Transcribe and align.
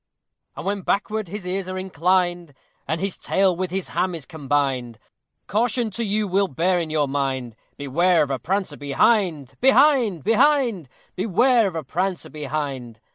And 0.55 0.65
when 0.65 0.81
backward 0.81 1.27
his 1.27 1.45
ears 1.45 1.69
are 1.69 1.77
inclined, 1.77 2.55
And 2.87 2.99
his 2.99 3.19
tail 3.19 3.55
with 3.55 3.69
his 3.69 3.89
ham 3.89 4.15
is 4.15 4.25
combined, 4.25 4.97
Caution 5.45 5.91
two 5.91 6.03
you 6.03 6.27
will 6.27 6.47
bear 6.47 6.79
in 6.79 6.89
your 6.89 7.07
mind: 7.07 7.55
Beware 7.77 8.23
of 8.23 8.31
a 8.31 8.39
prancer 8.39 8.77
behind! 8.77 9.53
Behind! 9.61 10.23
behind! 10.23 10.89
Beware 11.15 11.67
of 11.67 11.75
a 11.75 11.83
prancer 11.83 12.31
behind! 12.31 12.99